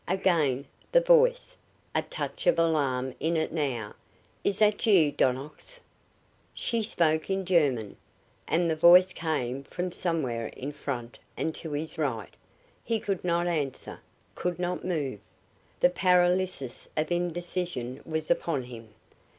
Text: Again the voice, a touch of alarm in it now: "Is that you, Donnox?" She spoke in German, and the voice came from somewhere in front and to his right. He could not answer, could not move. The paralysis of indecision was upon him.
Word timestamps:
Again 0.07 0.65
the 0.91 0.99
voice, 0.99 1.55
a 1.93 2.01
touch 2.01 2.47
of 2.47 2.57
alarm 2.57 3.13
in 3.19 3.37
it 3.37 3.53
now: 3.53 3.93
"Is 4.43 4.57
that 4.57 4.87
you, 4.87 5.11
Donnox?" 5.13 5.79
She 6.55 6.81
spoke 6.81 7.29
in 7.29 7.45
German, 7.45 7.97
and 8.47 8.67
the 8.67 8.75
voice 8.75 9.13
came 9.13 9.61
from 9.61 9.91
somewhere 9.91 10.47
in 10.57 10.71
front 10.71 11.19
and 11.37 11.53
to 11.53 11.73
his 11.73 11.99
right. 11.99 12.33
He 12.83 12.99
could 12.99 13.23
not 13.23 13.45
answer, 13.45 13.99
could 14.33 14.57
not 14.57 14.83
move. 14.83 15.19
The 15.79 15.89
paralysis 15.91 16.89
of 16.97 17.11
indecision 17.11 18.01
was 18.03 18.31
upon 18.31 18.63
him. 18.63 18.89